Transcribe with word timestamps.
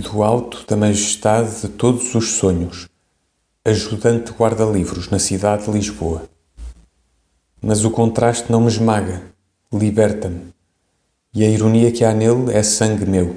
e 0.00 0.02
do 0.02 0.22
alto 0.22 0.64
da 0.66 0.78
majestade 0.78 1.60
de 1.60 1.68
todos 1.68 2.14
os 2.14 2.30
sonhos, 2.30 2.88
ajudante 3.62 4.32
guarda-livros 4.32 5.10
na 5.10 5.18
cidade 5.18 5.66
de 5.66 5.70
Lisboa. 5.70 6.22
Mas 7.60 7.84
o 7.84 7.90
contraste 7.90 8.50
não 8.50 8.62
me 8.62 8.68
esmaga, 8.68 9.22
liberta-me, 9.70 10.54
e 11.34 11.44
a 11.44 11.48
ironia 11.48 11.92
que 11.92 12.02
há 12.02 12.14
nele 12.14 12.50
é 12.50 12.62
sangue 12.62 13.04
meu. 13.04 13.36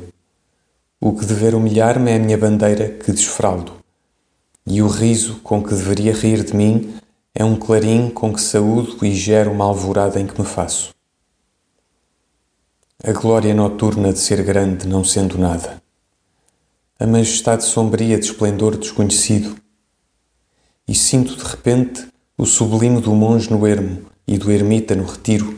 O 1.01 1.11
que 1.11 1.25
dever 1.25 1.53
humilhar-me 1.53 2.11
é 2.11 2.15
a 2.15 2.19
minha 2.19 2.37
bandeira 2.37 2.87
que 2.87 3.11
desfraldo, 3.11 3.73
e 4.65 4.81
o 4.81 4.87
riso 4.87 5.41
com 5.43 5.61
que 5.61 5.75
deveria 5.75 6.13
rir 6.13 6.45
de 6.45 6.55
mim 6.55 6.95
é 7.35 7.43
um 7.43 7.57
clarim 7.57 8.09
com 8.09 8.33
que 8.33 8.39
saúdo 8.39 9.05
e 9.05 9.13
gero 9.13 9.51
uma 9.51 9.65
alvorada 9.65 10.17
em 10.17 10.25
que 10.25 10.39
me 10.39 10.47
faço. 10.47 10.95
A 13.03 13.11
glória 13.11 13.53
noturna 13.53 14.13
de 14.13 14.19
ser 14.19 14.41
grande 14.43 14.87
não 14.87 15.03
sendo 15.03 15.37
nada. 15.37 15.82
A 16.99 17.07
majestade 17.07 17.63
sombria 17.63 18.17
de 18.17 18.25
esplendor 18.25 18.77
desconhecido. 18.77 19.55
E 20.87 20.93
sinto 20.93 21.35
de 21.35 21.43
repente 21.43 22.07
o 22.37 22.45
sublime 22.45 23.01
do 23.01 23.13
monge 23.13 23.49
no 23.51 23.65
ermo 23.65 24.03
e 24.27 24.37
do 24.37 24.51
ermita 24.51 24.95
no 24.95 25.05
retiro, 25.05 25.57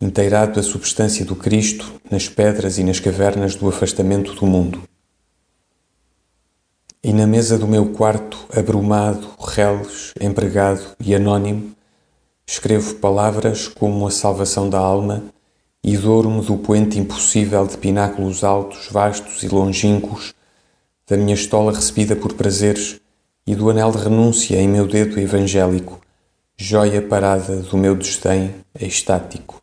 inteirado 0.00 0.54
da 0.54 0.62
substância 0.62 1.24
do 1.24 1.34
Cristo 1.34 2.00
nas 2.10 2.28
pedras 2.28 2.78
e 2.78 2.84
nas 2.84 3.00
cavernas 3.00 3.54
do 3.54 3.68
afastamento 3.68 4.34
do 4.34 4.46
mundo. 4.46 4.82
E 7.02 7.12
na 7.12 7.26
mesa 7.26 7.58
do 7.58 7.66
meu 7.66 7.90
quarto, 7.92 8.46
abrumado, 8.56 9.28
reles, 9.38 10.12
empregado 10.20 10.96
e 11.00 11.14
anônimo, 11.14 11.72
escrevo 12.46 12.94
palavras 12.96 13.68
como 13.68 14.06
a 14.06 14.10
salvação 14.10 14.70
da 14.70 14.78
alma 14.78 15.24
e 15.82 15.96
douro-me 15.96 16.42
do 16.42 16.56
poente 16.56 16.98
impossível 16.98 17.66
de 17.66 17.76
pináculos 17.76 18.42
altos, 18.42 18.88
vastos 18.90 19.42
e 19.42 19.48
longínquos, 19.48 20.34
da 21.08 21.16
minha 21.16 21.34
estola 21.34 21.72
recebida 21.72 22.14
por 22.14 22.34
prazeres 22.34 23.00
e 23.46 23.54
do 23.54 23.70
anel 23.70 23.90
de 23.90 23.98
renúncia 23.98 24.56
em 24.56 24.68
meu 24.68 24.86
dedo 24.86 25.18
evangélico, 25.18 26.00
joia 26.56 27.00
parada 27.00 27.56
do 27.56 27.78
meu 27.78 27.96
desdém 27.96 28.54
extático. 28.78 29.62